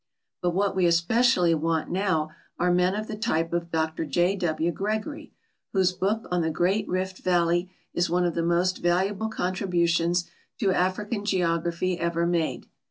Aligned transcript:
But 0.41 0.55
what 0.55 0.75
we 0.75 0.87
especially 0.87 1.53
want 1.53 1.91
now 1.91 2.31
are 2.57 2.73
men 2.73 2.95
of 2.95 3.05
the 3.07 3.15
type 3.15 3.53
of 3.53 3.69
Dr 3.69 4.03
J. 4.03 4.35
W. 4.35 4.71
Gregory, 4.71 5.31
whose 5.73 5.91
book 5.93 6.27
on 6.31 6.41
the 6.41 6.49
Great 6.49 6.87
Rift 6.87 7.19
valley 7.19 7.69
is 7.93 8.09
one 8.09 8.25
of 8.25 8.33
the 8.33 8.41
most 8.41 8.79
valuable 8.79 9.29
contributions 9.29 10.27
to 10.57 10.71
African 10.71 11.23
geography 11.23 11.99
ever 11.99 12.25
made. 12.25 12.65